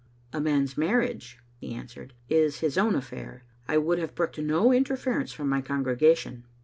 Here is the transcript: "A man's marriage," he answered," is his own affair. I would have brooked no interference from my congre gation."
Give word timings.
"A 0.33 0.41
man's 0.41 0.79
marriage," 0.79 1.37
he 1.59 1.75
answered," 1.75 2.15
is 2.41 2.61
his 2.61 2.75
own 2.75 2.95
affair. 2.95 3.43
I 3.67 3.77
would 3.77 3.99
have 3.99 4.15
brooked 4.15 4.39
no 4.39 4.71
interference 4.73 5.31
from 5.31 5.47
my 5.47 5.61
congre 5.61 5.95
gation." 5.95 6.41